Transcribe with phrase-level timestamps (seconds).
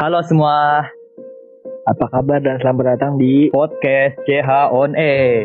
[0.00, 0.80] Halo semua,
[1.84, 5.44] Apa kabar dan selamat datang di podcast CH on E.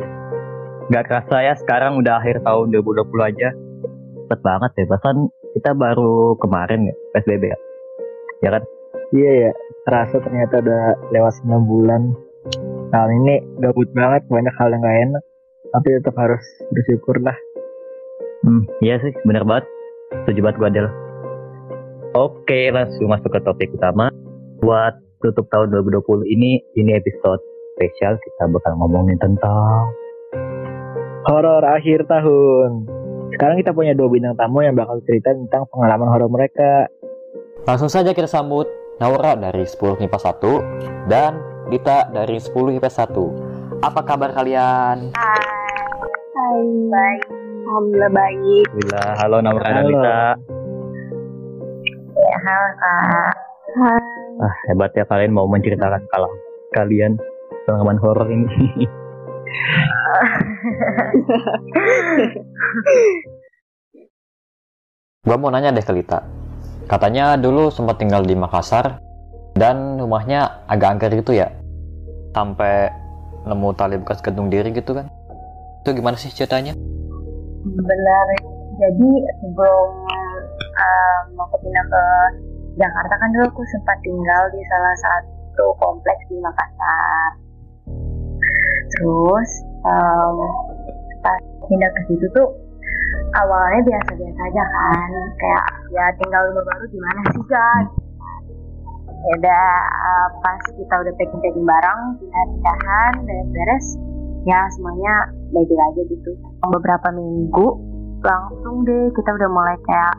[0.96, 3.04] Gak kerasa ya sekarang udah akhir tahun 2020
[3.36, 3.52] aja.
[4.16, 5.28] Cepet banget ya, bahkan
[5.60, 7.58] kita baru kemarin ya, PSBB ya.
[8.48, 8.64] Ya kan?
[9.12, 9.52] Iya ya,
[9.92, 12.16] terasa ternyata udah lewat 9 bulan.
[12.96, 15.24] Tahun ini gabut banget, banyak hal yang gak enak.
[15.76, 17.36] Tapi tetap harus bersyukur lah.
[18.48, 19.68] Hmm, iya sih, bener banget.
[20.24, 20.88] Setuju banget gue Del.
[22.16, 24.08] Oke, langsung masuk ke topik utama.
[24.66, 27.38] Buat tutup tahun 2020 ini, ini episode
[27.78, 29.94] spesial kita bakal ngomongin tentang
[31.30, 32.90] Horor akhir tahun.
[33.34, 36.90] Sekarang kita punya dua bintang tamu yang bakal cerita tentang pengalaman horor mereka.
[37.66, 38.66] Langsung saja kita sambut
[38.98, 41.38] Naura dari 10 MIPA 1 dan
[41.70, 43.86] Dita dari 10 IPS 1.
[43.86, 45.14] Apa kabar kalian?
[45.14, 46.58] Hai.
[46.90, 47.22] Baik.
[47.66, 48.66] Alhamdulillah baik.
[48.82, 49.90] Bila halo Naura dan Halo.
[49.94, 50.22] Dita.
[52.18, 53.34] Ya, halo kak.
[53.78, 54.15] Hai.
[54.36, 56.28] Ah, hebat ya kalian mau menceritakan kalau
[56.76, 57.16] kalian
[57.64, 58.84] pengalaman horor ini.
[65.26, 66.20] Gua mau nanya deh ke Lita.
[66.86, 69.00] Katanya dulu sempat tinggal di Makassar
[69.56, 71.50] dan rumahnya agak angker gitu ya.
[72.36, 72.92] Sampai
[73.48, 75.08] nemu tali bekas gantung diri gitu kan.
[75.82, 76.76] Itu gimana sih ceritanya?
[77.66, 78.28] Benar.
[78.76, 79.88] Jadi sebelum
[80.60, 82.04] um, aku pindah ke
[82.76, 87.30] Jakarta kan dulu aku sempat tinggal di salah satu kompleks di Makassar.
[88.92, 89.50] Terus
[89.88, 90.38] um,
[91.24, 91.40] pas
[91.72, 92.52] pindah ke situ tuh
[93.40, 95.10] awalnya biasa-biasa aja kan,
[95.40, 95.66] kayak
[95.96, 97.84] ya tinggal rumah baru gimana sih kan?
[99.26, 99.68] Ya udah
[100.44, 103.86] pas kita udah packing-packing barang, pindah-pindahan, beres-beres,
[104.46, 106.32] ya semuanya baik aja gitu.
[106.62, 107.68] Beberapa minggu
[108.22, 110.16] langsung deh kita udah mulai kayak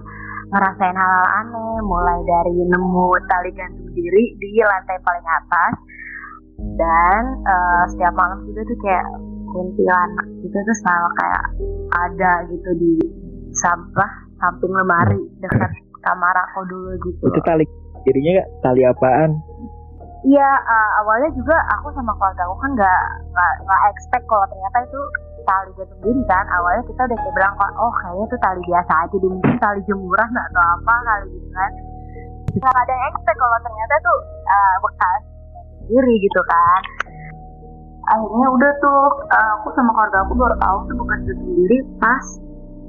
[0.47, 5.75] ngerasain hal-hal aneh mulai dari nemu tali gantung diri di lantai paling atas
[6.79, 9.07] dan eh, setiap malam juga tuh kayak
[9.51, 11.45] kuntilanak gitu tuh selalu kayak
[11.97, 12.95] ada gitu di
[13.57, 15.73] sampah samping lemari dekat
[16.05, 17.65] kamar aku dulu gitu Itu tali
[18.07, 18.49] dirinya gak?
[18.63, 19.31] Tali apaan?
[20.27, 23.03] Iya, eh, awalnya juga aku sama keluarga aku kan nggak
[23.63, 25.01] nggak expect kalau ternyata itu
[25.47, 26.45] tali gantung diri kan.
[26.51, 29.81] Awalnya kita udah kayak bilang kok, oh kayaknya itu tali biasa aja, deh mungkin tali
[29.87, 31.71] jemuran atau apa kali gitu kan.
[32.57, 34.15] Nggak ada yang expect kalau ternyata itu
[34.45, 35.21] eh, bekas
[35.55, 36.83] gantung diri gitu kan.
[38.07, 42.27] Akhirnya udah tuh, eh, aku sama keluarga aku baru tahu tuh bekas gantung diri pas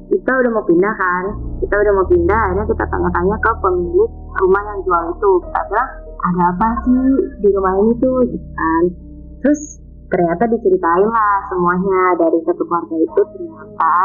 [0.07, 1.23] kita udah mau pindah kan.
[1.61, 5.31] Kita udah mau pindah, akhirnya kita tanya-tanya ke pemilik rumah yang jual itu.
[5.43, 7.05] Kita bilang, ada apa sih
[7.45, 8.83] di rumah ini tuh gitu kan
[9.41, 9.61] terus
[10.07, 11.99] ternyata diceritain lah semuanya.
[12.19, 13.95] Dari satu keluarga itu ternyata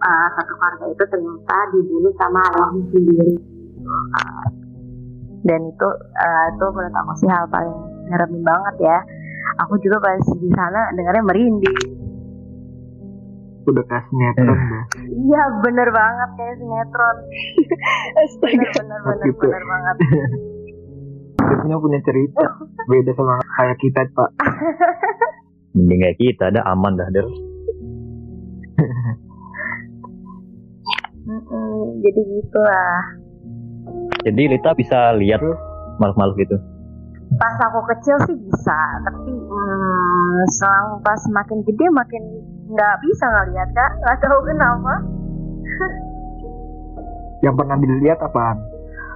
[0.00, 3.32] uh, satu keluarga itu ternyata dibunuh sama ayahnya sendiri.
[3.80, 4.44] Uh,
[5.48, 5.88] dan itu
[6.20, 7.76] uh, itu menurut aku sih hal paling
[8.10, 8.98] ngeremin banget ya.
[9.66, 11.78] Aku juga pas di sana dengarnya merinding.
[13.68, 14.84] Udah kayak sinetron dah.
[15.04, 17.16] iya bener banget kayak sinetron.
[18.40, 19.96] Bener bener bener bener banget.
[21.50, 22.46] Biasanya punya cerita.
[22.88, 24.30] Beda sama kayak kita, Pak.
[25.76, 27.08] Mending kayak kita, ada aman dah.
[31.30, 32.96] Mm-mm, jadi gitulah
[34.26, 35.40] Jadi Lita bisa lihat
[36.00, 36.56] makhluk-makhluk gitu.
[37.38, 42.22] pas aku kecil sih bisa tapi hmm, selang pas makin gede makin
[42.74, 44.94] nggak bisa ngeliat kak nggak tahu kenapa
[47.40, 48.58] Yang pernah dilihat apaan?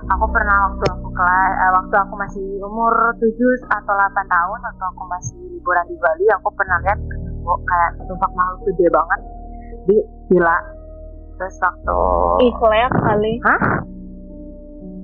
[0.04, 3.30] Aku pernah waktu aku kelas eh, waktu aku masih umur 7
[3.72, 6.98] atau 8 tahun atau aku masih liburan di Bali aku pernah lihat
[7.44, 9.20] oh, kayak tumpak makhluk gede banget
[9.84, 9.96] di
[10.28, 10.58] villa
[11.34, 11.96] terus waktu
[12.46, 13.32] Ih, leak kali.
[13.42, 13.60] Hah?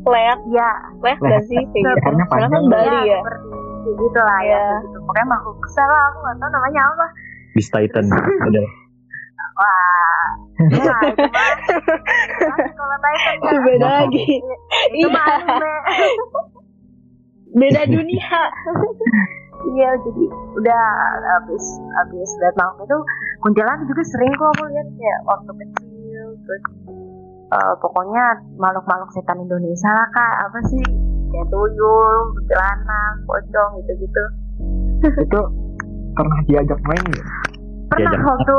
[0.00, 0.68] Leak, ya
[1.02, 1.58] leak gak sih?
[1.58, 2.00] Kayak gitu.
[2.06, 2.62] Karena Soalnya kan.
[2.70, 3.18] Bali ya, ya.
[3.20, 4.60] seperti gitu lah ya Iya.
[4.60, 7.06] kayak gitu pokoknya makhluk besar lah aku nggak tahu namanya apa
[7.50, 8.06] Beast Titan.
[8.48, 8.66] Udah.
[9.60, 10.28] Wah,
[10.72, 10.96] ya
[12.90, 14.24] kalau Titan ya, Beda lagi.
[14.90, 15.34] itu mah Iya.
[15.38, 15.74] anime.
[17.52, 18.38] Beda dunia.
[19.60, 20.24] Iya, jadi
[20.56, 20.84] udah
[21.30, 22.98] habis habis lihat makhluk itu
[23.41, 26.62] kuntilanak juga sering kok aku lihat ya waktu kecil terus
[27.50, 28.24] eh, pokoknya
[28.56, 30.84] makhluk-makhluk setan Indonesia lah kak apa sih
[31.28, 34.24] kayak tuyul, kuntilanak, pocong gitu-gitu.
[35.20, 35.41] Itu
[36.12, 37.26] pernah diajak main nggak?
[37.91, 38.57] Pernah Diajak- waktu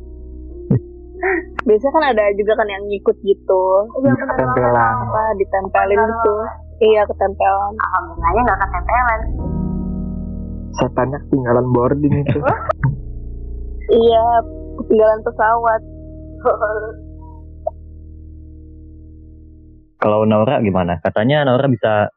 [1.64, 3.64] biasanya kan ada juga kan yang ngikut gitu.
[3.98, 4.72] iya Bisa bener tempelan.
[4.74, 6.34] banget Apa ditempelin Bener gitu.
[6.34, 6.56] banget.
[6.78, 7.72] Iya, ketempelan.
[7.74, 9.20] alhamdulillahnya nggak ketempelan
[10.78, 12.38] Setannya ketinggalan boarding itu.
[13.88, 14.24] Iya,
[14.76, 15.80] ketinggalan pesawat.
[19.96, 21.00] Kalau Naura gimana?
[21.00, 22.12] Katanya Naura bisa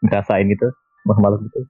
[0.00, 0.72] ngerasain gitu
[1.04, 1.60] makhluk gitu.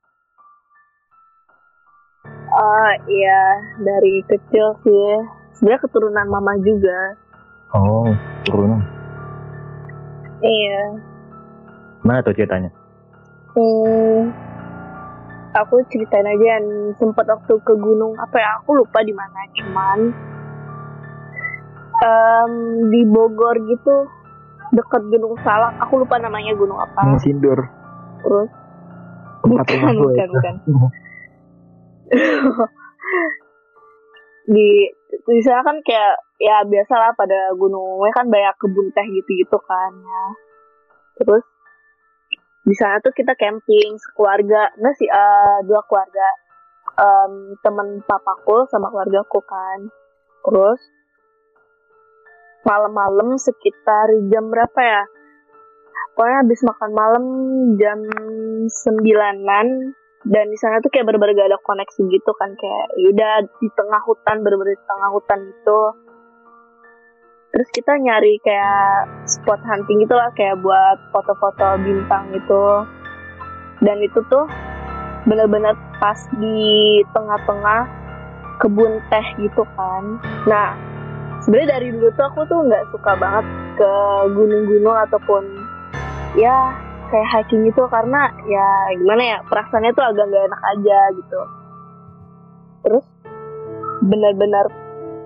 [2.54, 3.42] Oh iya,
[3.82, 5.41] dari kecil sih.
[5.56, 6.98] Sebenarnya keturunan mama juga.
[7.72, 8.08] Oh,
[8.44, 8.82] turunan.
[10.42, 10.80] Iya.
[12.02, 12.68] Mana tuh ceritanya?
[13.52, 14.32] Hmm,
[15.52, 19.98] aku ceritain aja yang sempat waktu ke gunung apa ya aku lupa di mana cuman
[22.00, 22.52] em,
[22.88, 24.08] di Bogor gitu
[24.72, 27.68] dekat Gunung Salak aku lupa namanya gunung apa sindur.
[28.24, 28.48] terus
[29.42, 30.54] Tempat bukan bukan bukan
[34.54, 34.68] di
[35.12, 40.24] di sana kan kayak ya biasalah pada gunungnya kan banyak kebun teh gitu-gitu kan ya.
[41.20, 41.44] Terus
[42.62, 46.26] di sana tuh kita camping sekeluarga enggak sih eh, dua keluarga
[46.92, 49.88] Em, temen papaku sama keluargaku kan.
[50.44, 50.80] Terus
[52.68, 55.02] malam-malam sekitar jam berapa ya?
[56.12, 57.24] Pokoknya habis makan malam
[57.80, 57.98] jam
[58.68, 63.68] sembilanan dan di sana tuh kayak bener-bener gak ada koneksi gitu kan kayak udah di
[63.74, 65.80] tengah hutan bener-bener di tengah hutan itu
[67.52, 72.88] terus kita nyari kayak spot hunting gitu lah kayak buat foto-foto bintang gitu.
[73.84, 74.48] Dan itu tuh
[75.28, 77.84] bener-bener pas di tengah-tengah
[78.56, 80.16] kebun teh gitu kan.
[80.48, 80.72] Nah
[81.44, 83.44] sebenarnya dari dulu tuh aku tuh nggak suka banget
[83.76, 83.92] ke
[84.32, 85.44] gunung-gunung ataupun
[86.40, 86.72] ya
[87.12, 88.66] kayak hiking gitu karena ya
[88.96, 91.40] gimana ya perasaannya tuh agak nggak enak aja gitu.
[92.82, 93.06] Terus
[94.02, 94.66] benar-benar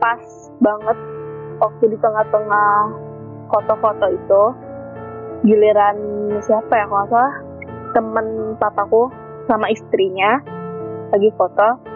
[0.03, 0.23] pas
[0.59, 0.99] banget
[1.63, 2.75] waktu di tengah-tengah
[3.49, 4.43] foto-foto itu
[5.47, 5.97] giliran
[6.43, 7.35] siapa ya kalau salah
[7.95, 8.27] temen
[8.59, 9.09] papaku
[9.47, 10.43] sama istrinya
[11.15, 11.95] lagi foto.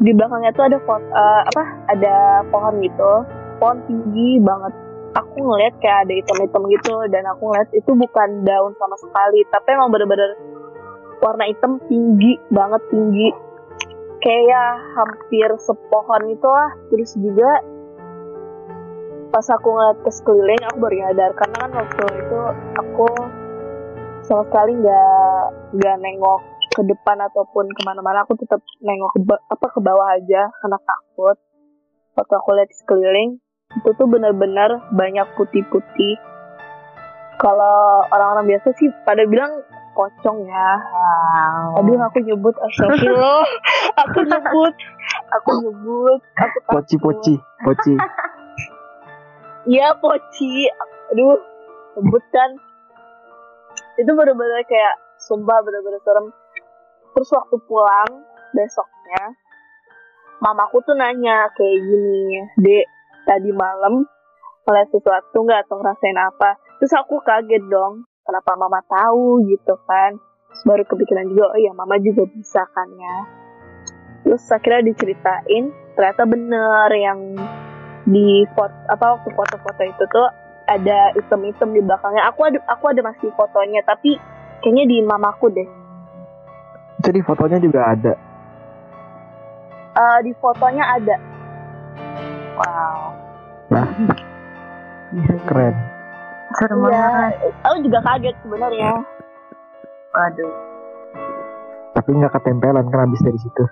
[0.00, 2.16] Di belakangnya tuh ada foto eh, apa ada
[2.48, 3.12] pohon gitu.
[3.60, 4.72] Pohon tinggi banget
[5.14, 9.68] aku ngeliat kayak ada hitam-hitam gitu dan aku ngeliat itu bukan daun sama sekali tapi
[9.74, 10.38] emang bener-bener
[11.20, 13.28] warna hitam tinggi banget tinggi.
[14.20, 17.50] Kayak hampir sepohon itu lah terus juga
[19.32, 21.30] pas aku ngeliat ke sekeliling aku baru nyadar.
[21.36, 22.40] Karena kan waktu itu
[22.76, 23.08] aku
[24.28, 25.42] sama sekali nggak
[25.80, 26.40] nggak nengok
[26.76, 28.28] ke depan ataupun ke mana-mana.
[28.28, 31.36] Aku tetap nengok ke apa ke bawah aja karena takut.
[32.12, 33.40] Waktu aku lihat sekeliling
[33.70, 36.14] itu tuh benar-benar banyak putih-putih.
[37.38, 39.62] Kalau orang-orang biasa sih pada bilang
[39.94, 40.70] pocong ya.
[41.78, 43.46] Aduh aku nyebut astagfirullah
[44.02, 44.74] aku nyebut.
[45.38, 46.20] Aku nyebut.
[46.36, 46.82] Aku takut.
[46.82, 47.34] Poci poci.
[47.64, 47.94] Poci.
[49.70, 50.66] Iya poci.
[51.14, 51.38] Aduh
[51.94, 52.50] Sebut kan.
[53.98, 56.32] Itu bener-bener kayak Sumpah bener-bener serem.
[57.12, 58.10] Terus waktu pulang
[58.54, 59.34] Besoknya
[60.40, 62.86] Mamaku tuh nanya Kayak gini Dek
[63.24, 64.04] Tadi malam
[64.64, 70.16] Ngeliat sesuatu nggak Atau ngerasain apa Terus aku kaget dong Kenapa mama tahu gitu kan
[70.50, 73.16] Terus baru kepikiran juga Oh iya mama juga bisa kan ya
[74.26, 75.64] Terus akhirnya diceritain
[75.96, 77.18] Ternyata bener yang
[78.08, 80.28] di foto apa waktu foto-foto itu tuh
[80.70, 82.30] ada item-item di belakangnya.
[82.30, 84.16] Aku ada aku ada masih fotonya tapi
[84.62, 85.68] kayaknya di mamaku deh.
[87.02, 88.12] Jadi fotonya juga ada.
[89.90, 91.16] Eh, di fotonya ada.
[92.60, 93.09] Wow.
[94.00, 95.74] Nah, keren.
[96.58, 96.88] Serem Iya.
[96.90, 97.32] banget.
[97.62, 98.90] Aku juga kaget sebenarnya.
[100.10, 100.52] Waduh.
[101.94, 103.64] Tapi nggak ketempelan kan habis dari situ.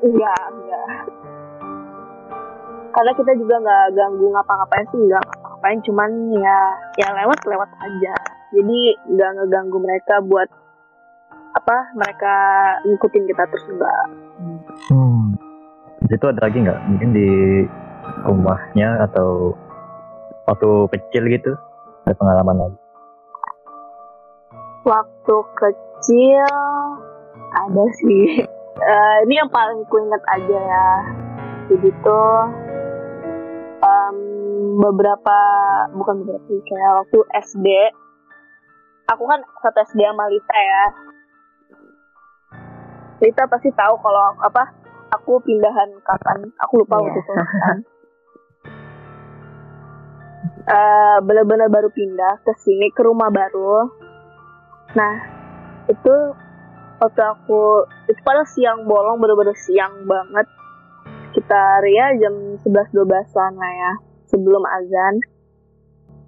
[0.00, 0.88] Enggak, enggak.
[2.90, 6.58] Karena kita juga nggak ganggu ngapa-ngapain sih, nggak ngapa-ngapain, cuman ya
[6.98, 8.14] ya lewat lewat aja.
[8.50, 8.80] Jadi
[9.14, 10.48] nggak ngeganggu mereka buat
[11.50, 12.34] apa mereka
[12.88, 14.04] ngikutin kita terus enggak.
[14.90, 15.36] Hmm.
[16.02, 16.80] Di situ ada lagi nggak?
[16.90, 17.28] Mungkin di
[18.24, 19.54] rumahnya atau
[20.44, 21.52] waktu kecil gitu
[22.04, 22.78] ada pengalaman lagi.
[24.82, 26.46] Waktu kecil
[27.52, 28.26] ada sih.
[28.80, 30.88] Eh, ini yang paling ku inget aja ya.
[31.68, 32.32] Jadi tuh
[33.76, 34.16] em,
[34.80, 35.38] beberapa
[35.92, 37.66] bukan beberapa sih, kayak waktu SD.
[39.12, 40.84] Aku kan satu SD sama Lita ya.
[43.20, 44.64] Lita pasti tahu kalau apa
[45.12, 46.48] aku pindahan kapan.
[46.64, 47.04] Aku lupa Iya.
[47.04, 47.32] waktu itu.
[50.70, 50.78] kapan.
[50.78, 53.90] Eh, benar-benar baru pindah ke sini ke rumah baru.
[54.94, 55.14] Nah,
[55.90, 56.14] itu
[57.02, 60.46] waktu aku itu pada siang bolong bener-bener siang banget.
[61.30, 63.92] Sekitar ya jam 11 12-an lah ya
[64.30, 65.14] sebelum azan.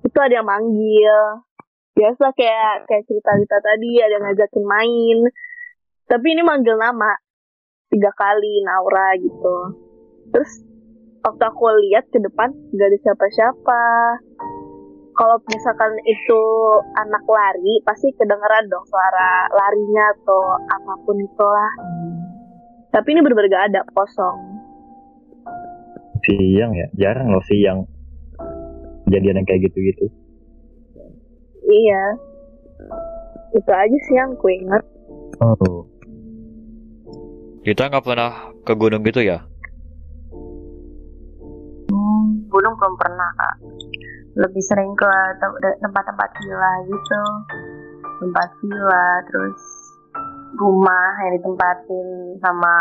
[0.03, 1.43] Itu ada yang manggil.
[1.93, 5.19] Biasa kayak kayak cerita-cerita tadi ada yang ngajakin main.
[6.07, 7.15] Tapi ini manggil nama
[7.91, 9.57] tiga kali Naura gitu.
[10.33, 10.51] Terus
[11.23, 13.83] waktu aku lihat ke depan gak ada siapa-siapa
[15.13, 16.41] kalau misalkan itu
[16.97, 21.73] anak lari pasti kedengeran dong suara larinya atau apa pun itulah.
[22.93, 24.37] Tapi ini bener-bener gak ada kosong.
[26.23, 27.89] Siang ya, jarang loh siang.
[29.09, 30.07] Kejadian yang kayak gitu-gitu.
[31.69, 32.05] iya.
[33.53, 34.81] Itu aja sih yang ku inget
[35.43, 35.85] Oh,
[37.67, 39.43] Kita nggak pernah ke gunung gitu ya?
[41.91, 43.57] Hmm, gunung belum pernah kak.
[44.33, 45.13] Lebih sering ke
[45.81, 47.23] tempat-tempat villa gitu.
[48.23, 49.61] Tempat villa, terus
[50.57, 52.09] rumah yang ditempatin
[52.41, 52.75] sama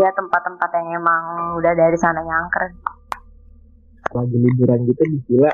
[0.00, 1.22] ya tempat-tempat yang emang
[1.60, 2.64] udah dari sana nyangker.
[4.12, 5.52] Lagi liburan gitu di villa.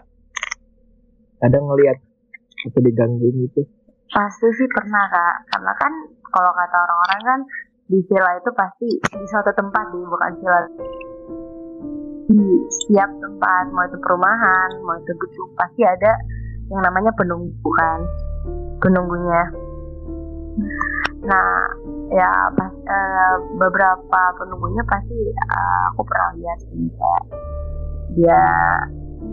[1.43, 1.99] Kadang ngeliat
[2.71, 3.63] atau digangguin gitu.
[4.11, 5.93] Pasti sih pernah kak, karena kan
[6.29, 7.41] kalau kata orang-orang kan
[7.89, 10.61] di villa itu pasti di suatu tempat di bukan villa
[12.29, 16.13] di setiap tempat mau itu perumahan mau itu gedung pasti ada
[16.69, 18.01] yang namanya penunggu kan
[18.85, 19.43] penunggunya.
[21.25, 21.49] Nah
[22.13, 27.23] ya pas eh, beberapa penunggunya pasti eh, aku pernah lihat kayak
[28.17, 28.45] dia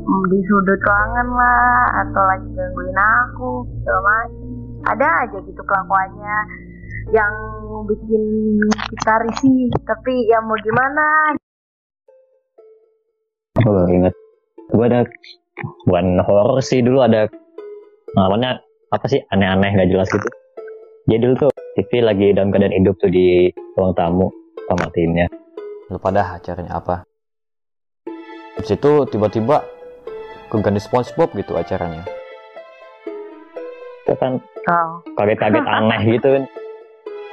[0.05, 3.49] di sudut ruangan lah atau lagi gangguin aku
[3.85, 4.25] macam
[4.85, 6.37] ada aja gitu kelakuannya
[7.13, 7.33] yang
[7.85, 8.23] bikin
[8.89, 11.37] kita risih tapi ya mau gimana
[13.65, 14.13] aku baru inget.
[14.69, 15.01] Gue ada
[15.89, 17.25] bukan horor sih dulu ada
[18.13, 18.61] pengalamannya
[18.93, 20.29] apa sih aneh-aneh nggak jelas gitu.
[21.09, 24.29] Jadi dulu tuh TV lagi dalam keadaan hidup tuh di ruang tamu
[24.69, 25.25] sama timnya.
[25.89, 27.09] Lupa dah acaranya apa.
[28.61, 29.65] Habis itu tiba-tiba
[30.53, 32.05] keganti SpongeBob gitu acaranya.
[34.05, 34.37] Itu kan
[34.69, 36.45] oh kaget-kaget aneh gitu kan.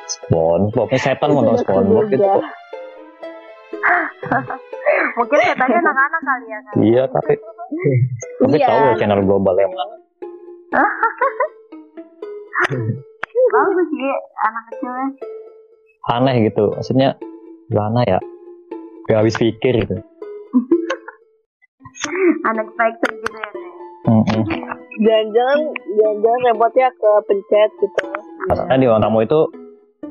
[0.09, 2.25] SpongeBob, setan mau nonton SpongeBob gitu.
[5.13, 7.33] Mungkin katanya anak-anak kali ya kan Iya tapi
[8.39, 8.67] tapi Iya.
[8.67, 9.97] tahu loh channel global yang mana.
[13.53, 15.07] bagus sih anak kecilnya
[16.03, 17.09] Aneh gitu, maksudnya
[17.69, 18.19] gimana ya?
[19.07, 19.95] Gak habis pikir gitu.
[22.51, 23.51] anak factory gitu ya.
[24.03, 24.43] Mm-mm.
[24.99, 25.61] jangan-jangan
[25.95, 28.03] jangan-jangan remote-nya ke pencet gitu
[28.51, 29.41] Karena di ruang tamu itu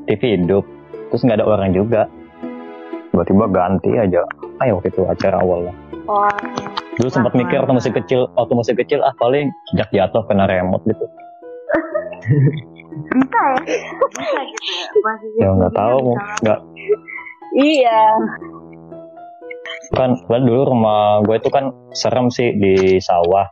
[0.08, 0.64] TV hidup,
[1.10, 2.08] terus nggak ada orang juga.
[3.12, 4.24] Tiba-tiba ganti aja.
[4.64, 5.74] Ayo waktu itu acara awalnya.
[6.08, 6.32] oh
[6.96, 10.82] Dulu sempat mikir waktu masih kecil, waktu masih kecil ah paling sejak jatuh kena remote
[10.88, 11.04] gitu.
[13.12, 13.76] bisa ya
[14.08, 15.98] bisa gitu ya masih Ya nggak tahu,
[16.44, 16.60] nggak
[17.52, 18.00] iya
[19.92, 23.44] kan kan dulu rumah gue itu kan serem sih di sawah.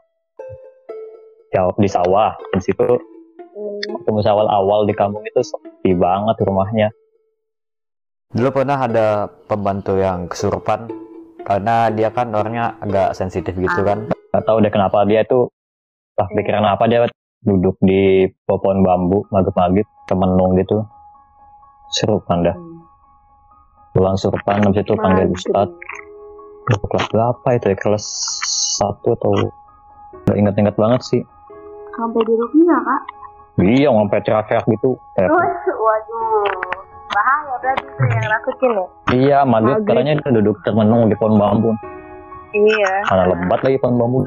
[1.52, 2.86] Ya di sawah di situ
[3.50, 6.88] Hmm, ketemu awal-awal di kampung itu sepi banget rumahnya.
[8.30, 10.86] Dulu pernah ada pembantu yang kesurupan
[11.42, 14.06] karena dia kan orangnya agak sensitif gitu kan.
[14.30, 15.50] Gak tahu deh kenapa dia tuh
[16.14, 17.10] lah pikiran apa dia
[17.42, 20.78] duduk di pohon bambu maghrib-maghrib temenung gitu.
[21.90, 22.54] Seru kan dah.
[23.90, 25.66] Pulang surupan habis itu panggil ustad
[26.70, 28.04] kelas berapa itu ya kelas
[28.78, 29.34] satu atau
[30.30, 31.22] nggak ingat-ingat banget sih
[31.98, 33.00] Sampai di Rukia kak.
[33.58, 35.34] iya sampai teriak-teriak gitu Teriak.
[35.34, 36.79] Waduh, waduh.
[37.60, 38.86] Berarti itu yang ya.
[39.12, 41.70] iya maghrib katanya dia duduk termenung di pohon bambu
[42.50, 42.94] Iya.
[43.06, 44.18] karena lebat lagi pohon bambu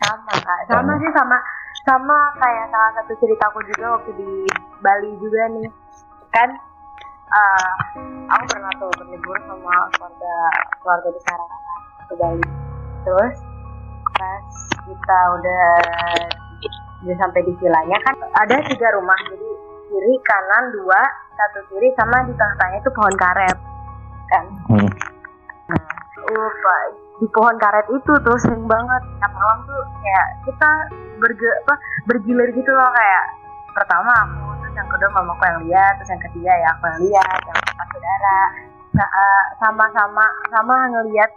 [0.00, 0.58] Sama kak.
[0.66, 1.36] Sama sih sama
[1.84, 4.30] sama kayak salah satu ceritaku juga waktu di
[4.80, 5.68] Bali juga nih.
[6.32, 6.48] Kan
[7.30, 7.70] eh
[8.28, 10.34] aku pernah tuh berlibur sama keluarga
[10.82, 11.38] keluarga besar
[12.08, 12.44] ke Bali.
[13.04, 13.34] Terus
[14.16, 14.44] pas
[14.88, 15.64] kita udah
[17.00, 19.48] udah sampai di vilanya kan ada tiga rumah jadi
[19.90, 21.02] kiri kanan dua
[21.34, 23.56] satu kiri sama di tengah-tengahnya itu pohon karet
[24.30, 24.44] kan?
[24.70, 24.90] Hmm.
[26.30, 26.82] Uh, Pak,
[27.18, 29.02] di pohon karet itu tuh sering banget.
[29.18, 30.70] Tiap malam tuh kayak kita
[31.18, 31.74] berge apa
[32.06, 33.24] bergilir gitu loh kayak
[33.74, 37.38] pertama aku terus yang kedua mamaku yang lihat terus yang ketiga ya aku yang lihat
[37.44, 38.40] yang keempat saudara.
[38.90, 41.30] Nah, eh, sama-sama sama ngelihat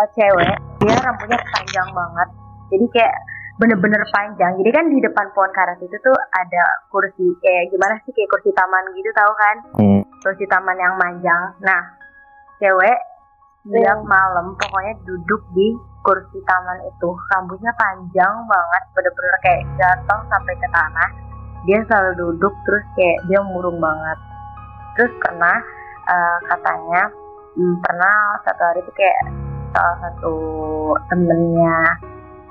[0.00, 2.28] eh, cewek dia rambutnya panjang banget.
[2.68, 3.16] Jadi kayak
[3.58, 8.14] bener-bener panjang jadi kan di depan pohon karet itu tuh ada kursi kayak gimana sih
[8.14, 10.02] kayak kursi taman gitu tahu kan Hmm.
[10.22, 11.42] kursi taman yang panjang.
[11.62, 11.82] Nah,
[12.58, 12.98] cewek
[13.68, 20.54] tiap malam pokoknya duduk di kursi taman itu, rambutnya panjang banget, bener-bener kayak jatuh sampai
[20.56, 21.10] ke tanah.
[21.66, 24.18] Dia selalu duduk terus kayak dia murung banget.
[24.96, 25.56] Terus pernah
[26.08, 27.02] eh, katanya
[27.58, 28.14] hmm, pernah
[28.46, 29.18] satu hari itu kayak
[29.74, 30.34] salah satu
[31.12, 31.78] temennya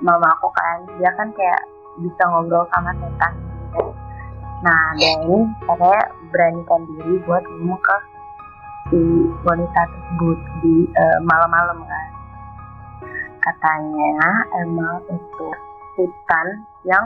[0.02, 1.62] mama aku kan, dia kan kayak
[1.98, 3.86] bisa ngobrol sama setan gitu.
[4.66, 6.02] Nah, dia ini katanya
[6.34, 7.98] beranikan diri buat ngomong ke
[8.90, 9.02] si
[9.44, 12.08] wanita tersebut di eh, malam-malam kan.
[13.42, 14.28] Katanya
[14.66, 15.48] emang itu
[15.98, 16.48] hutan
[16.86, 17.06] yang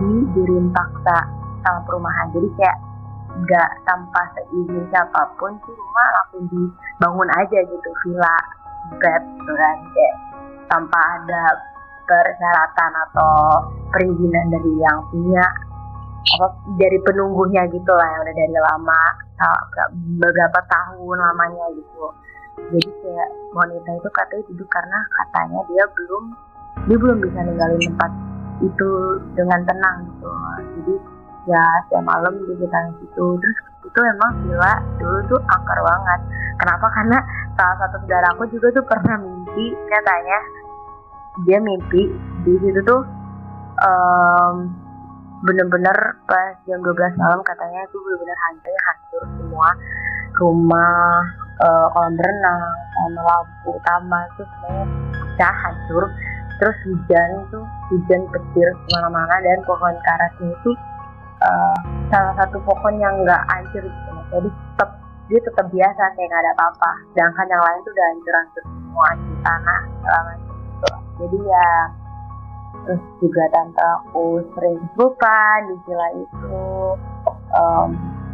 [0.00, 1.28] didiriin paksa
[1.62, 2.32] sama perumahan.
[2.32, 2.78] Jadi kayak
[3.32, 8.36] nggak tanpa seizin siapa pun tuh rumah langsung dibangun aja gitu villa
[9.00, 10.16] bed gitu kan kayak
[10.68, 11.42] tanpa ada
[12.12, 13.32] persyaratan atau
[13.88, 15.44] perizinan dari yang punya
[16.22, 16.46] apa
[16.78, 19.00] dari penunggunya gitu lah yang udah dari lama
[19.40, 19.64] ta-
[20.20, 22.04] beberapa tahun lamanya gitu.
[22.68, 26.24] Jadi kayak wanita itu katanya duduk karena katanya dia belum
[26.88, 28.12] dia belum bisa ninggalin tempat
[28.60, 28.90] itu
[29.34, 30.30] dengan tenang gitu.
[30.78, 30.94] Jadi
[31.50, 33.26] ya setiap malam di situ.
[33.40, 36.20] Terus itu emang gila dulu tuh angker banget.
[36.62, 36.86] Kenapa?
[36.94, 37.18] Karena
[37.58, 40.38] salah satu saudara aku juga tuh pernah mimpi katanya
[41.48, 42.12] dia mimpi.
[42.44, 43.02] Di situ tuh
[43.80, 44.54] em,
[45.42, 45.96] bener-bener
[46.28, 49.68] pas jam 12 malam katanya itu bener-bener hancur hancur semua.
[50.32, 50.96] Rumah
[51.60, 52.64] eh, kolam berenang
[52.96, 56.04] sama lampu taman tuh semuanya pecah hancur.
[56.60, 60.70] Terus hujan tuh hujan petir ke mana-mana dan pohon karasnya itu
[61.42, 61.76] eh,
[62.12, 64.10] salah satu pohon yang nggak hancur gitu.
[64.32, 64.90] Jadi tetap
[65.30, 66.90] dia tetap biasa kayak nggak ada apa-apa.
[67.12, 69.80] Sedangkan yang lain tuh udah hancur-hancur semua di tanah
[71.22, 71.70] jadi ya
[72.82, 76.60] terus juga tante aku sering kesurupan di villa itu
[77.54, 77.88] em,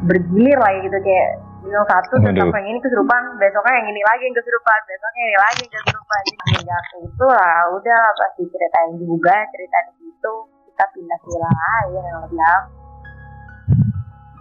[0.08, 4.36] bergilir lagi gitu kayak minum satu apa yang ini kesurupan besoknya yang ini lagi yang
[4.38, 8.92] kesurupan besoknya yang ini lagi yang kesurupan jadi semenjak itu lah udah lah pasti ceritain
[8.96, 10.32] juga cerita di situ
[10.70, 12.62] kita pindah villa lain yang lebih aman.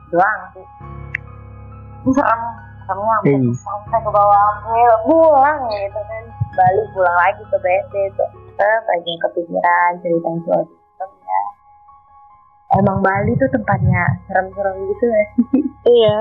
[0.08, 0.68] doang sih
[2.16, 2.42] serem
[2.88, 3.52] semua Iya.
[3.60, 4.48] sampai ke bawah
[5.04, 6.24] pulang gitu kan
[6.58, 8.26] Bali pulang lagi ke BSD itu.
[8.58, 11.42] Tetap aja kepikiran ceritain soal sistem ya.
[12.82, 15.26] Emang Bali tuh tempatnya serem-serem gitu ya?
[15.54, 15.64] Sih
[16.02, 16.18] Iya.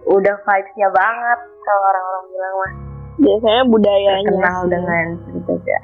[0.00, 2.72] udah vibesnya banget kalau orang-orang bilang mah.
[3.20, 4.70] Biasanya budayanya terkenal sih.
[4.72, 5.06] dengan
[5.44, 5.76] cerita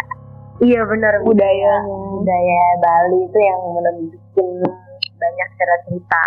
[0.56, 1.96] iya benar budayanya.
[2.16, 2.62] budaya.
[2.80, 4.48] Bali itu yang menunjukin
[5.16, 6.22] banyak cerita-cerita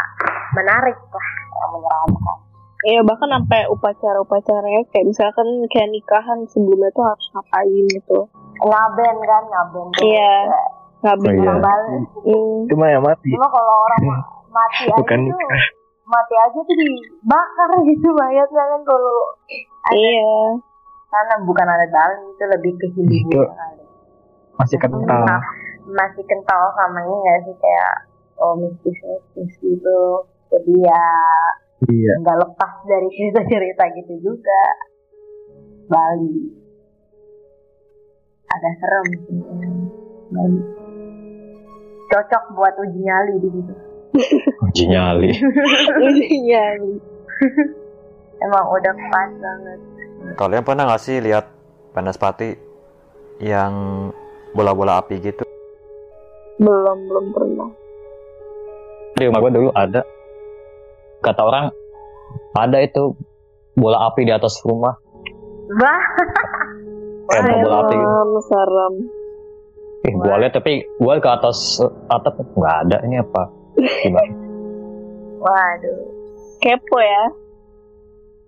[0.53, 1.29] menarik lah
[1.61, 2.37] yang menyeramkan
[2.81, 8.19] Iya bahkan sampai upacara-upacaranya kayak misalkan kayak nikahan sebelumnya tuh harus ngapain gitu.
[8.61, 9.85] ngaben kan ngaben.
[9.99, 10.33] Iya.
[10.99, 11.53] Nggak Oh, iya.
[12.23, 12.59] Hmm.
[12.67, 13.31] Cuma yang mati.
[13.31, 15.63] cuma kalau orang ma- mati aja Bukan tuh nikah.
[16.05, 19.17] mati aja tuh dibakar gitu mayatnya kan kalau
[19.59, 20.35] ada Iya.
[21.07, 23.41] karena bukan ada Bali itu lebih ke Hindu
[24.55, 25.23] Masih kental.
[25.23, 25.39] Nah,
[25.87, 27.93] masih kental sama ini nggak sih kayak
[28.37, 29.99] oh mistis mistis gitu
[30.49, 31.05] jadi ya
[31.87, 32.11] Iya.
[32.19, 34.63] nggak lepas dari cerita-cerita gitu juga
[35.87, 36.35] Bali
[38.49, 39.39] agak serem sih
[40.27, 40.59] Bali
[42.09, 43.73] cocok buat uji nyali di situ
[44.67, 45.29] uji nyali
[46.43, 46.63] Iya.
[48.45, 49.79] emang udah pas banget
[50.35, 51.47] Kalian pernah nggak sih lihat
[51.95, 52.49] Pati
[53.39, 54.07] yang
[54.51, 55.43] bola-bola api gitu?
[56.59, 57.69] belum belum pernah.
[59.15, 60.03] di rumah gua dulu ada
[61.19, 61.65] kata orang
[62.55, 63.15] ada itu
[63.75, 64.95] bola api di atas rumah
[65.69, 66.03] Wah,
[67.29, 67.95] lempar bola api
[68.49, 68.95] serem
[69.99, 73.51] Eh, gua lihat tapi gua ke atas eh, atap nggak ada ini apa?
[73.75, 74.31] Gimana?
[75.43, 75.99] Waduh.
[76.63, 77.23] kepo ya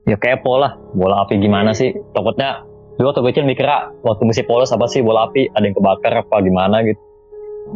[0.07, 1.91] Ya kepo lah, bola api gimana sih?
[2.15, 2.63] Takutnya
[2.95, 3.67] dulu waktu kecil mikir
[4.03, 7.01] waktu musim polos apa sih bola api ada yang kebakar apa gimana gitu.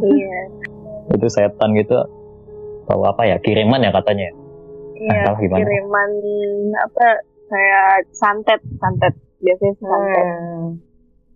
[0.08, 0.40] iya
[1.12, 2.00] Itu setan gitu.
[2.88, 3.38] Tahu apa ya?
[3.44, 4.32] Kiriman ya katanya.
[5.06, 5.58] Iya Ah, gimana?
[5.60, 6.12] kiriman
[6.82, 7.06] apa
[7.46, 10.66] kayak santet santet biasanya santet Hmm.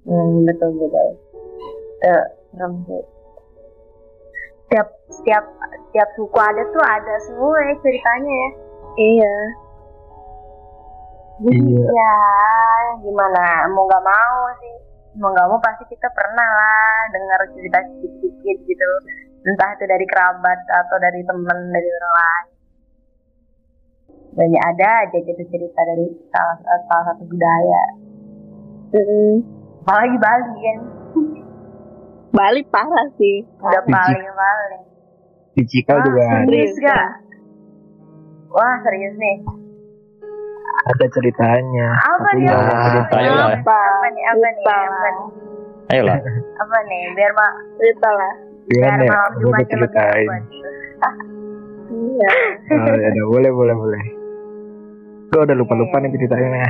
[0.03, 1.09] Hmm, betul betul.
[2.01, 3.03] Eh, serem sih.
[4.65, 5.43] Setiap setiap
[5.85, 8.49] setiap suku ada tuh ada semua ya ceritanya ya.
[8.97, 9.35] iya
[11.39, 11.87] Jadi Iya.
[11.87, 12.15] ya
[12.99, 14.75] gimana mau nggak mau sih
[15.15, 18.89] mau nggak mau pasti kita pernah lah dengar cerita sedikit-sedikit gitu
[19.41, 22.45] entah itu dari kerabat atau dari teman dari orang lain
[24.33, 27.83] banyak ada aja gitu cerita dari salah, salah satu budaya.
[28.89, 29.45] Mm-mm.
[29.85, 30.79] apalagi Bali kan?
[32.37, 33.45] Bali parah sih.
[33.61, 34.25] Udah paling
[35.57, 36.25] paling Wah, juga.
[36.45, 37.07] serius gak
[38.49, 39.37] wah serius nih.
[40.89, 41.87] Ada ceritanya.
[41.99, 42.47] apa nih?
[42.49, 43.51] ayo lah.
[43.59, 44.23] apa apa nih?
[44.25, 44.63] Apa nih?
[44.63, 45.11] Cerita apa lah.
[45.11, 45.27] nih?
[45.89, 46.17] Ayolah.
[46.61, 47.01] apa nih?
[47.17, 48.33] Biar mak cerita lah.
[48.69, 49.09] Biar ya?
[49.09, 50.29] malam Gue Jumatnya lebih ceritain.
[51.89, 52.29] iya.
[52.69, 54.03] Oh, ya boleh, boleh, boleh.
[55.29, 56.69] Gue udah lupa-lupa nih ceritanya.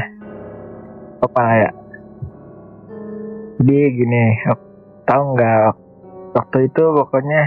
[1.24, 1.72] Apa ya?
[3.60, 4.24] Jadi gini,
[5.10, 5.63] tahu nggak
[6.38, 7.41] waktu itu pokoknya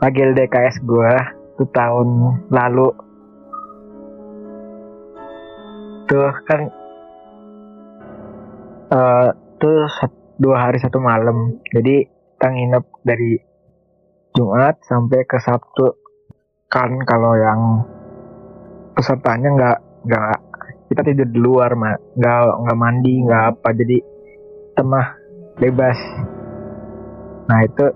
[0.00, 1.12] lagi LDKS gue
[1.60, 2.08] tuh tahun
[2.48, 2.88] lalu
[6.08, 6.60] tuh kan
[8.90, 9.28] eh
[9.60, 9.80] tuh
[10.40, 13.36] dua hari satu malam jadi kita nginep dari
[14.32, 16.00] Jumat sampai ke Sabtu
[16.72, 17.84] kan kalau yang
[18.96, 20.36] pesertanya nggak nggak
[20.90, 23.68] kita tidur di luar mah nggak nggak mandi nggak apa.
[23.76, 23.96] Jadi
[24.74, 25.06] temah
[25.60, 25.98] bebas.
[27.46, 27.86] Nah itu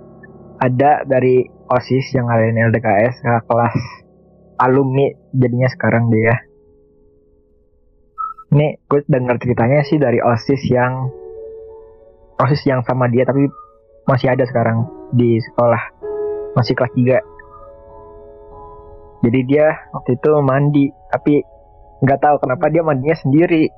[0.60, 3.76] ada dari osis yang ngadain LDKS ke kelas
[4.60, 6.34] alumni jadinya sekarang dia.
[8.54, 11.10] Ini gue dengar ceritanya sih dari osis yang
[12.38, 13.50] osis yang sama dia tapi
[14.06, 15.82] masih ada sekarang di sekolah.
[16.54, 17.34] Masih kelas 3
[19.24, 21.40] jadi dia waktu itu mandi tapi
[22.04, 23.72] nggak tahu kenapa dia mandinya sendiri.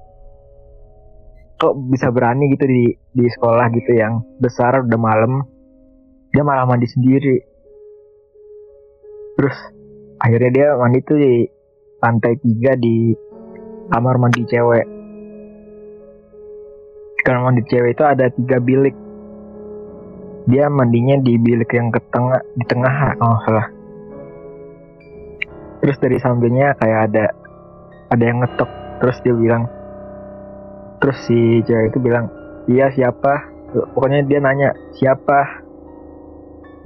[1.57, 2.85] Kok bisa berani gitu di
[3.15, 5.47] di sekolah gitu yang besar udah malam.
[6.35, 7.39] Dia malah mandi sendiri.
[9.39, 9.57] Terus
[10.21, 11.35] akhirnya dia mandi tuh di
[12.03, 13.15] lantai tiga di
[13.89, 14.87] kamar mandi cewek.
[17.25, 18.97] Kamar mandi cewek itu ada tiga bilik.
[20.47, 23.69] Dia mandinya di bilik yang ke tengah di tengah nggak salah.
[25.81, 27.46] Terus dari sampingnya kayak ada
[28.11, 28.71] ada yang ngetok.
[29.03, 29.63] Terus dia bilang
[30.97, 32.33] terus si cewek itu bilang
[32.71, 33.53] iya siapa?
[33.93, 35.63] Pokoknya dia nanya siapa?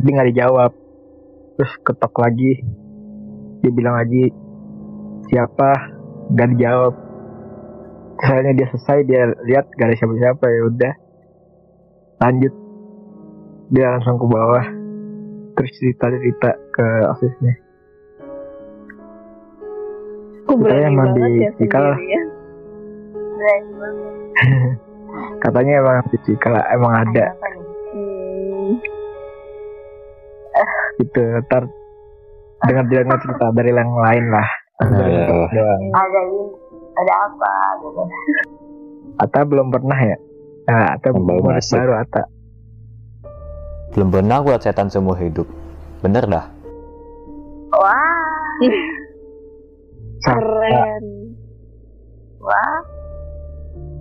[0.00, 0.72] Dia nggak dijawab.
[1.56, 2.52] Terus ketok lagi.
[3.60, 4.32] Dia bilang lagi
[5.28, 5.70] siapa?
[6.32, 6.94] Nggak dijawab.
[8.20, 10.94] Akhirnya dia selesai dia lihat gak ada siapa-siapa ya udah.
[12.20, 12.54] Lanjut.
[13.72, 14.66] Dia langsung ke bawah.
[15.56, 17.69] Terus cerita cerita ke osisnya
[20.50, 21.84] aku berani emang banget di ya Cikal.
[21.86, 22.22] sendiri ya
[23.30, 24.14] Berani banget.
[25.44, 27.26] katanya emang di Cikal emang ada?
[27.90, 28.70] Hmm,
[30.98, 31.62] gitu ntar
[32.60, 34.48] dengar dengar cerita dari yang lain lah
[34.80, 35.28] Iya.
[35.52, 36.40] doang ada ini
[36.96, 38.02] ada apa gitu
[39.18, 40.16] Ata belum pernah ya
[40.64, 41.24] nah, Ata Yang
[41.70, 42.22] baru Ata
[43.90, 45.44] Belum pernah liat setan seumur hidup.
[46.00, 46.46] Bener dah.
[47.70, 48.24] wah
[50.24, 51.04] keren
[52.40, 53.00] wah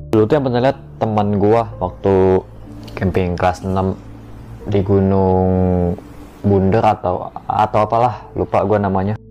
[0.10, 2.42] Dulu tuh yang pernah liat teman gua waktu
[2.98, 3.78] camping kelas 6
[4.66, 5.94] di Gunung
[6.42, 9.22] Bunder atau atau apalah lupa gua namanya.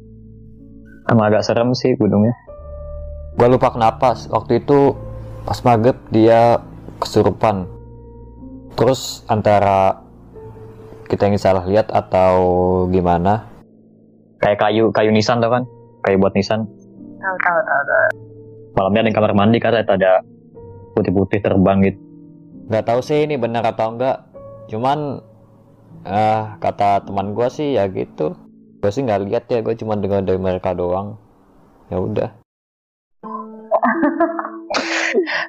[1.11, 2.31] Emang agak serem sih gunungnya.
[3.35, 4.95] Gua lupa kenapa waktu itu
[5.43, 6.63] pas maghrib dia
[7.03, 7.67] kesurupan.
[8.79, 9.99] Terus antara
[11.11, 12.39] kita yang salah lihat atau
[12.87, 13.51] gimana?
[14.39, 15.67] Kayak kayu kayu nisan tau kan?
[16.07, 16.71] Kayu buat nisan.
[17.19, 18.09] Tahu tahu tahu tahu
[18.79, 20.23] Malamnya ada di kamar mandi kata ada
[20.95, 21.99] putih-putih terbang gitu.
[22.69, 24.29] nggak tahu sih ini benar atau enggak.
[24.69, 25.25] Cuman
[26.05, 28.37] eh kata teman gua sih ya gitu.
[28.79, 31.19] Gue sih nggak lihat ya gue cuma dengar dari mereka doang.
[31.91, 32.31] Ya udah.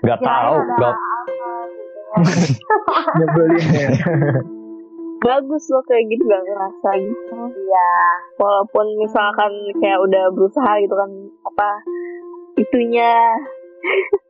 [0.02, 2.58] Gak tahu, gak gitu ya.
[3.20, 3.90] nyebelin ya
[5.20, 7.38] bagus loh kayak gitu gak ngerasa gitu.
[7.52, 7.92] Iya.
[8.40, 9.52] Walaupun misalkan
[9.84, 11.12] kayak udah berusaha gitu kan
[11.48, 11.70] apa
[12.60, 13.14] itunya.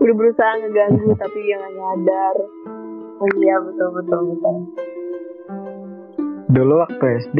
[0.00, 2.36] Udah berusaha ngeganggu tapi dia nggak nyadar.
[3.20, 4.56] Oh iya betul betul betul.
[6.54, 7.38] dulu waktu SD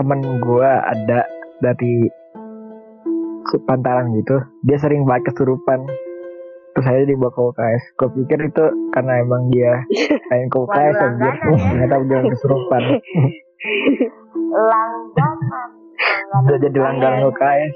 [0.00, 1.28] temen gua ada
[1.60, 2.08] dari
[3.68, 4.40] pantaran gitu.
[4.64, 5.84] Dia sering banget kesurupan
[6.76, 9.80] terus saya dibawa ke UKS gue pikir itu karena emang dia
[10.28, 11.56] main ke UKS langganan ya.
[11.72, 12.82] ternyata dia kesurupan
[14.52, 15.68] Langganan.
[16.44, 17.74] udah jadi langganan UKS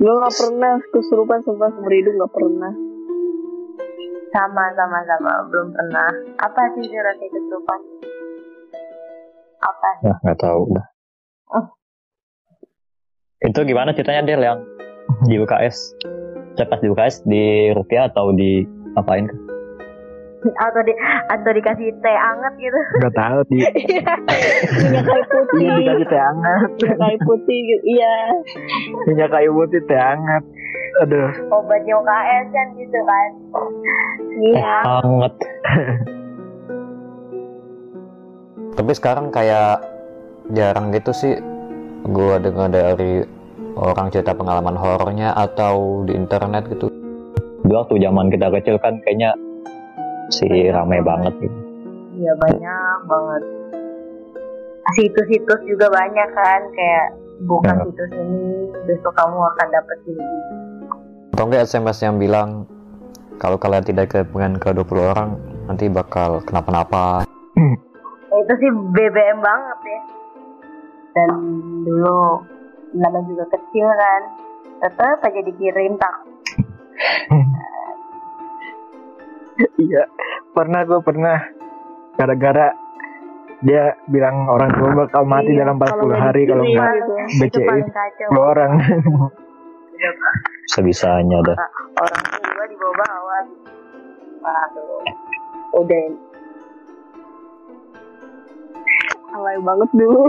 [0.00, 2.72] gue nggak pernah kesurupan sumpah seumur hidup nggak pernah
[4.32, 6.08] Sama sama sama belum pernah.
[6.40, 7.80] Apa sih roti kesurupan?
[9.60, 9.90] Apa?
[10.08, 10.86] Nah, nggak tahu dah.
[11.52, 11.66] Oh.
[13.44, 14.64] Itu gimana ceritanya Del yang
[15.28, 15.76] di UKS?
[16.52, 18.60] Saya pas di UKS di rupiah atau di
[18.92, 19.24] apain?
[20.42, 20.92] Atau di
[21.30, 22.80] atau dikasih teh anget gitu?
[22.98, 23.58] nggak tahu di
[24.82, 27.82] minyak kayu putih iya dikasih teh hangat minyak kayu putih gitu.
[27.94, 28.14] iya
[29.06, 30.44] minyak kayu putih teh hangat
[30.98, 33.30] aduh Obatnya UKS kan gitu kan?
[34.42, 35.34] iya Hangat.
[38.72, 39.78] Tapi sekarang kayak
[40.50, 41.38] jarang gitu sih
[42.10, 43.22] gua dengar dari
[43.76, 46.92] orang cerita pengalaman horornya atau di internet gitu.
[47.62, 49.32] Dulu waktu zaman kita kecil kan kayaknya
[50.28, 51.58] si rame banget gitu.
[52.18, 53.42] Iya banyak banget.
[54.98, 57.06] Situs-situs juga banyak kan kayak
[57.46, 57.82] buka Ya.
[57.86, 58.44] situs ini
[58.84, 60.26] besok kamu akan dapet ini.
[61.32, 62.68] Atau enggak SMS yang bilang
[63.40, 67.24] kalau kalian tidak kepengen ke 20 orang nanti bakal kenapa-napa.
[67.56, 70.00] Ya, itu sih BBM banget ya.
[71.12, 71.30] Dan
[71.84, 72.40] dulu
[72.92, 74.22] namanya juga kecil kan,
[74.82, 76.16] tetap aja dikirim tak.
[79.80, 80.02] iya
[80.52, 81.38] pernah gue pernah
[82.16, 82.76] gara-gara
[83.62, 87.14] dia bilang orang tua bakal mati Iya, dalam kalau 40 nggak hari kalau nggak gitu.
[87.14, 88.28] Itu BCI paling kacau.
[88.34, 88.72] 10 orang
[90.66, 91.56] Sebisanya dah.
[91.94, 93.44] Orang tua di bawah-bawah.
[94.42, 95.78] Waduh.
[95.78, 96.04] Udah
[99.32, 100.28] alay banget dulu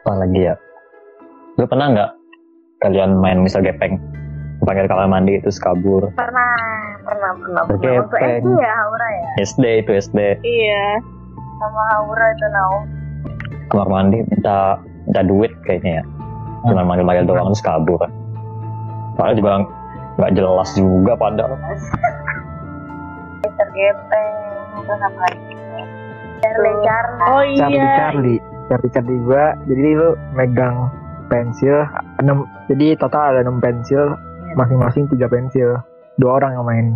[0.00, 0.54] Apa lagi ya?
[1.56, 2.10] Lu pernah nggak
[2.80, 4.00] kalian main misal gepeng?
[4.60, 6.12] Panggil kamar mandi terus kabur.
[6.12, 6.52] pernah
[7.00, 8.44] pernah pernah pernah Oke, waktu.
[8.44, 10.18] SD ya Haura ya SD itu SD.
[10.44, 11.00] iya
[11.56, 12.74] sama Haura itu nau
[13.72, 14.76] Kamar mandi minta
[15.08, 16.04] minta duit kayaknya ya.
[16.68, 18.04] Cuma manggil-manggil doang terus kabur.
[19.16, 19.50] Padahal juga
[20.20, 21.56] nggak jelas juga padahal.
[23.40, 24.28] tergepeng
[24.84, 25.39] terus apa lagi
[26.50, 27.20] Charlie Charlie.
[27.22, 27.92] Oh Charlie iya.
[27.96, 28.40] Charlie.
[28.68, 29.44] Charlie Charlie gua.
[29.66, 30.76] Jadi lu megang
[31.30, 31.86] pensil
[32.18, 34.18] enam jadi total ada enam pensil.
[34.58, 35.78] Masing-masing tiga pensil.
[36.18, 36.86] Dua orang yang main.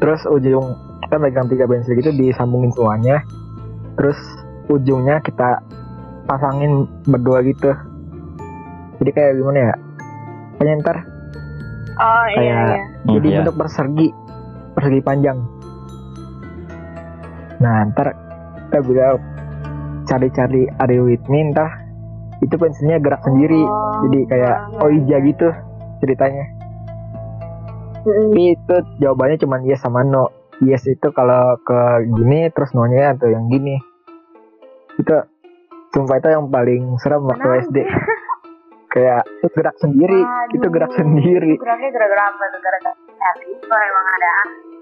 [0.00, 0.72] Terus ujung
[1.04, 3.20] kita megang tiga pensil gitu disambungin semuanya.
[4.00, 4.16] Terus
[4.66, 5.60] ujungnya kita
[6.24, 7.70] pasangin berdua gitu.
[8.96, 9.74] Jadi kayak gimana ya?
[10.56, 10.96] Kayak ntar
[11.96, 12.64] oh iya Kayak- iya.
[13.04, 13.36] Hmm, jadi iya.
[13.40, 14.08] bentuk persegi
[14.76, 15.38] persegi panjang
[17.66, 18.14] nah ntar
[18.70, 19.18] kita bilang
[20.06, 21.86] cari-cari are you with me ntar
[22.44, 23.62] itu pensilnya gerak sendiri.
[23.64, 25.48] Oh, jadi kayak oija gitu
[26.04, 26.44] ceritanya.
[28.06, 30.30] Tapi itu jawabannya cuma yes sama no.
[30.62, 31.80] Yes itu kalau ke
[32.16, 33.80] gini terus no nya atau yang gini.
[35.00, 35.16] Itu
[35.90, 37.66] sumpah itu yang paling serem waktu?
[37.68, 37.76] SD
[38.94, 40.20] kayak itu gerak sendiri.
[40.22, 40.56] Aduh.
[40.60, 41.52] itu gerak sendiri.
[41.56, 42.60] Geraknya gara-gara apa tuh?
[43.16, 44.32] Charlie itu emang ada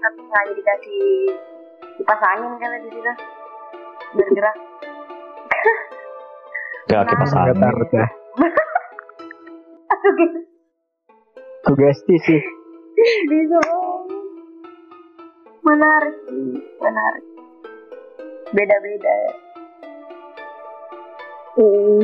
[0.05, 1.09] tapi sengaja dikasih
[1.99, 3.13] dipasangin kan di situ.
[4.15, 4.55] Bergerak.
[6.85, 7.89] Gak kipas Nah, nggak angin.
[7.97, 8.07] ya.
[10.05, 10.31] Aduh,
[11.65, 12.41] sugesti sih.
[13.25, 13.59] Bisa
[15.65, 16.15] menarik.
[16.29, 17.25] Sih menarik.
[18.53, 19.33] Beda-beda ya.
[21.55, 22.03] Hmm.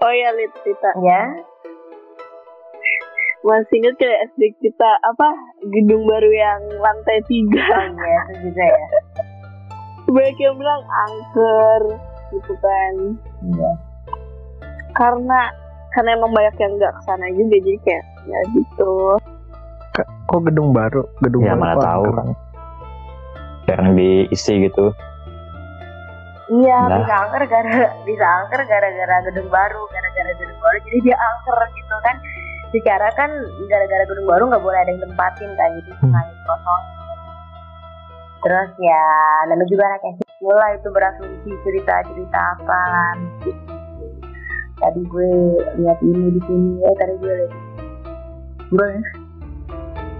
[0.00, 1.40] oh iya lihat cerita ya
[3.40, 5.32] masih inget kayak SD kita apa
[5.64, 7.64] gedung baru yang lantai tiga.
[7.64, 8.99] Oh iya itu juga ya
[10.10, 11.82] banyak yang bilang angker
[12.30, 12.94] gitu kan
[13.46, 13.70] iya
[14.92, 15.40] karena
[15.90, 18.92] karena emang banyak yang nggak ke sana juga jadi kayak ya gitu
[20.00, 22.04] kok gedung baru gedung Ya, baru mana tahu.
[22.06, 22.26] angker?
[23.66, 24.86] Jarang diisi gitu.
[26.48, 26.98] Iya, Nah.
[26.98, 31.96] bisa angker gara bisa angker gara-gara gedung baru, gara-gara gedung baru jadi dia angker gitu
[32.00, 32.16] kan.
[32.70, 33.30] Secara kan
[33.66, 36.00] gara-gara gedung baru nggak boleh ada yang tempatin kan, jadi Hmm.
[36.00, 36.82] sengaja kosong.
[38.40, 39.02] Terus ya,
[39.52, 42.82] namanya juga anak SD lah itu berasumsi cerita-cerita apa.
[44.80, 45.30] Tadi gue
[45.76, 47.68] lihat ini di sini, eh tadi gue lihat ini.
[48.72, 48.88] Gue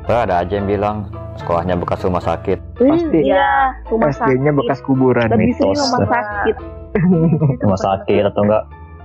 [0.09, 1.07] Wah, ada aja yang bilang
[1.39, 2.59] sekolahnya bekas rumah sakit.
[2.77, 3.21] Pasti.
[3.25, 5.87] iya rumah SD-nya sakit bekas kuburan lebih sering mitos.
[5.87, 6.57] rumah sakit
[7.63, 8.65] Rumah sakit atau enggak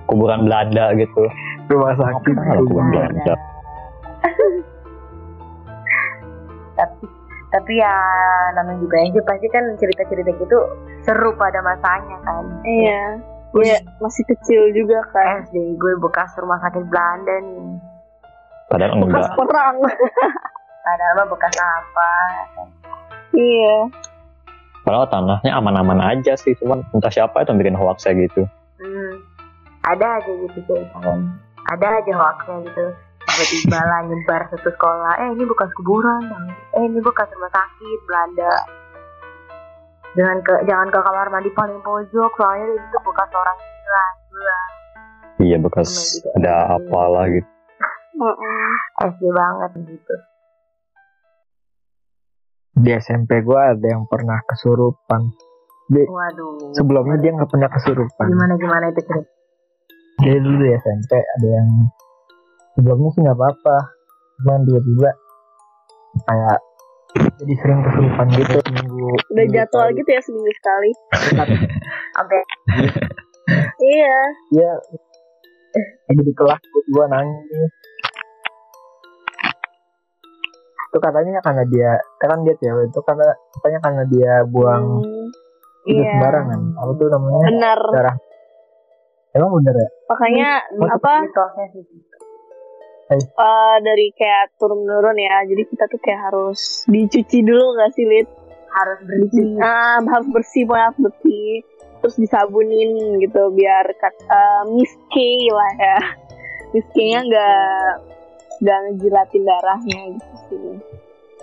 [0.10, 1.24] kuburan Belanda gitu
[1.70, 3.12] rumah sakit kuburan.
[3.14, 3.36] Belanda
[6.76, 7.08] tapi
[7.66, 7.98] tapi ya
[8.54, 10.60] namanya juga aja pasti kan cerita-cerita gitu
[11.02, 13.18] seru pada masanya kan Iya.
[13.56, 15.48] Iya, masih kecil juga kan.
[15.50, 17.82] SD gue bekas rumah sakit Belanda nih
[18.70, 19.76] padahal Bekas enggak perang.
[20.86, 22.12] padahal mah bekas apa
[23.34, 23.78] iya.
[24.86, 28.46] padahal tanahnya aman-aman aja sih cuman entah siapa itu yang bikin hoax kayak gitu
[28.78, 29.14] hmm.
[29.90, 31.20] ada aja gitu kan
[31.74, 32.86] ada aja hoaxnya gitu
[33.36, 35.14] tiba-tiba lah nyebar satu sekolah.
[35.20, 36.24] Eh ini bekas kuburan.
[36.80, 38.56] Eh ini bekas rumah sakit Belanda.
[40.16, 44.60] Jangan ke jangan ke kamar mandi paling pojok soalnya itu bekas orang gila gila.
[45.44, 45.90] Iya bekas
[46.40, 47.50] ada apalah gitu.
[48.16, 48.72] Heeh.
[49.12, 50.16] SD banget gitu.
[52.80, 55.36] Di SMP gua ada yang pernah kesurupan.
[55.86, 56.74] Waduh.
[56.74, 58.26] sebelumnya dia nggak pernah kesurupan.
[58.26, 59.36] Gimana gimana itu cerita
[60.24, 61.70] jadi dulu di SMP ada yang
[62.76, 63.78] sebelumnya sih nggak apa-apa
[64.38, 65.10] cuman tiba-tiba
[66.26, 66.58] kayak
[67.40, 70.92] jadi sering kesurupan gitu minggu Udah jadwal gitu ya seminggu sekali.
[72.16, 72.40] sampai
[73.96, 74.18] Iya.
[74.52, 74.72] Iya.
[76.08, 76.60] Lagi di kelas
[76.90, 77.72] gua nangis.
[80.90, 85.28] Itu katanya karena dia, kan dia cewek itu karena katanya karena dia buang Hmm,
[85.86, 86.12] itu Iya.
[86.18, 86.60] sembarangan.
[86.74, 87.40] Apa tuh namanya?
[87.46, 87.80] Benar.
[87.92, 88.16] Darah.
[89.32, 89.88] Emang bener ya?
[90.08, 90.50] Makanya
[90.90, 91.12] apa
[91.70, 91.84] sih
[93.14, 95.46] eh, dari kayak turun menurun ya.
[95.46, 98.28] Jadi kita tuh kayak harus dicuci dulu gak sih, Lid?
[98.76, 101.52] harus bersih Ah, harus bersih, pokoknya harus bersih.
[102.04, 102.92] Terus disabunin
[103.24, 105.16] gitu biar kat, eh, Miss K
[105.48, 106.00] lah ya.
[106.76, 107.88] Miss K-nya nggak
[108.60, 110.76] nggak ngejilatin darahnya gitu sih.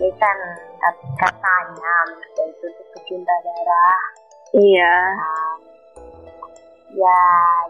[0.00, 0.36] ya kan
[0.76, 4.00] kat- katanya itu tuh pecinta darah
[4.52, 4.96] Iya.
[6.92, 7.20] Ya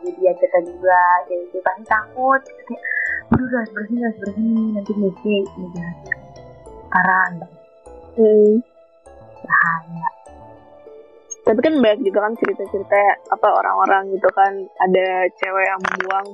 [0.01, 2.83] jadi ya kita juga jadi dia pasti takut kayak
[3.31, 5.09] aduh harus bersih harus bersih nanti ini
[5.73, 5.97] jahat
[6.89, 7.29] parah
[8.13, 8.61] Hmm.
[9.41, 10.09] bahaya
[11.43, 16.29] Tapi kan banyak juga kan cerita-cerita apa orang-orang gitu kan ada cewek yang buang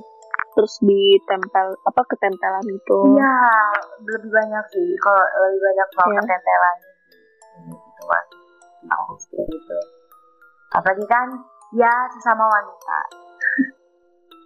[0.51, 2.99] terus ditempel apa ketempelan itu.
[3.15, 3.37] iya
[4.03, 6.19] lebih banyak sih kalau lebih banyak soal Iya.
[6.19, 6.75] ketempelan
[7.69, 8.03] gitu
[8.85, 9.77] takut gitu
[10.69, 11.27] apalagi kan
[11.75, 12.97] ya sesama wanita.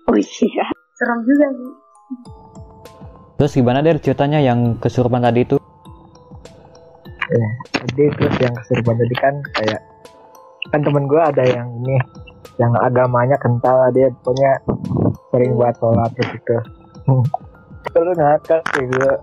[0.03, 0.67] Oh iya.
[0.99, 1.71] serem juga sih.
[3.39, 5.55] Terus gimana deh ceritanya yang kesurupan tadi itu?
[7.87, 9.79] Jadi terus yang kesurupan tadi kan kayak
[10.75, 11.95] kan temen gua ada yang ini
[12.59, 14.59] yang agamanya kental dia punya
[15.31, 16.57] sering buat sholat terus itu
[17.87, 19.13] itu lu nakal sih gua.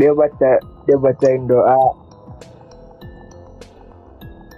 [0.00, 0.50] Dia baca
[0.88, 1.76] dia bacain doa.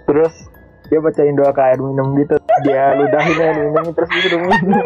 [0.07, 0.52] Terus
[0.93, 4.85] dia bacain doa ke air minum gitu dia ludahin air minum terus dia minum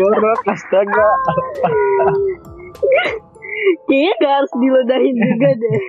[0.00, 1.08] jorok astaga
[3.84, 5.80] Kayaknya gak harus diledahin juga deh.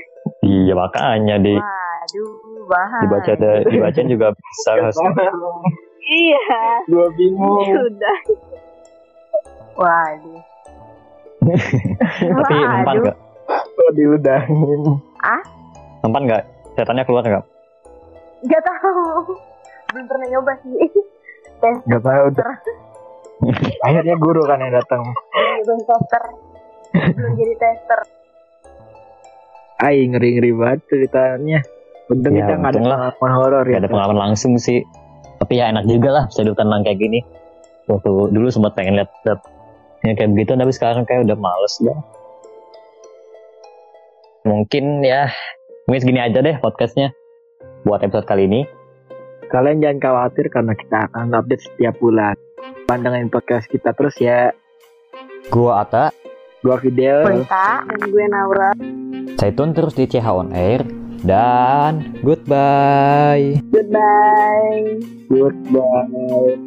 [0.45, 2.31] Iya makanya di waduh
[2.65, 3.33] bahaya dibaca
[3.65, 4.71] dibacain juga bisa.
[6.05, 6.41] iya.
[6.89, 8.17] gua bingung Sudah.
[9.75, 10.43] waduh
[12.25, 13.17] Tapi mempan nggak?
[13.49, 14.81] kok diludahin
[16.05, 16.43] Mempan nggak?
[16.77, 17.45] Setannya keluar nggak?
[18.45, 19.33] Gak tahu.
[19.93, 20.89] Belum pernah nyoba sih.
[21.61, 22.55] Tes nggak tahu tuh
[23.83, 25.01] akhirnya guru kan yang datang
[25.65, 26.23] belum tester.
[26.95, 27.99] Belum jadi tester.
[29.83, 31.59] Ay ngeri ngeri banget ceritanya
[32.07, 34.85] Untung Ya, kita nggak ada pengalaman horor ya Gak ada pengalaman langsung sih.
[35.41, 37.19] Tapi ya enak juga lah bisa hidup tenang kayak gini.
[37.89, 39.41] Waktu dulu sempat pengen lihat lihat
[40.05, 41.99] yang kayak begitu tapi sekarang kayak udah males dah.
[44.45, 45.33] Mungkin ya
[45.89, 47.11] mungkin segini aja deh podcastnya
[47.85, 48.61] buat episode kali ini.
[49.53, 52.33] Kalian jangan khawatir karena kita akan update setiap bulan
[52.89, 54.49] Pandangin podcast kita terus ya
[55.53, 56.09] Gua Ata,
[56.65, 57.85] Dua video Kulita.
[57.85, 58.73] Dan gue Naura.
[59.37, 60.81] stay tune terus di CH On Air
[61.21, 63.61] dan goodbye.
[63.69, 65.01] Goodbye.
[65.29, 66.64] Goodbye